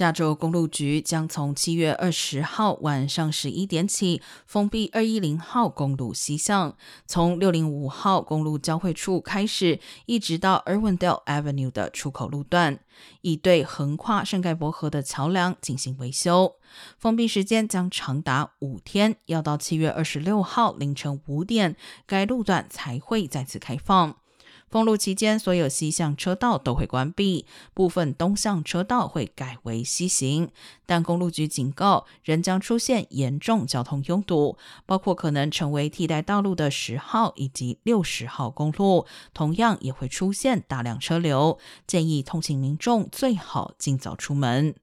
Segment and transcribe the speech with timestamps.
[0.00, 6.74] 加州公路局将从七月二十号晚上十一点起封闭二一零号公路西向，
[7.06, 12.80] 从六零五号公路交汇处开始，一直到 Irwindale Avenue 的出口路段，
[13.20, 16.54] 以对横跨圣盖博河的桥梁进行维修。
[16.96, 21.76] 封闭时间将长达五天，要到七月二十六号凌晨五点，
[22.06, 24.16] 该路段才会再次开放。
[24.70, 27.44] 封路期间，所有西向车道都会关闭，
[27.74, 30.48] 部分东向车道会改为西行。
[30.86, 34.56] 但公路局警告，仍将出现严重交通拥堵，
[34.86, 41.58] 包括可能成为替代道路的十号以及六十号公路，同样也会出现大量车流。
[41.88, 44.76] 建议通勤民众最好尽早出门。